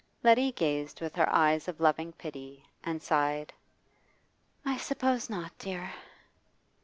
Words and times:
Letty 0.23 0.51
gazed 0.51 0.99
with 0.99 1.13
her 1.13 1.29
eyes 1.31 1.67
of 1.67 1.79
loving 1.79 2.11
pity, 2.13 2.65
and 2.83 3.03
sighed, 3.03 3.53
'I 4.65 4.77
suppose 4.77 5.29
not, 5.29 5.55
dear. 5.59 5.91